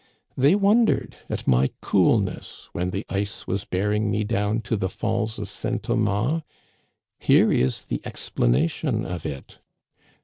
[0.35, 5.37] They wondered at my coolness when the ice was bearing me down to the falls
[5.37, 6.41] of St Thomas.
[7.19, 9.59] Here is the explanation of it.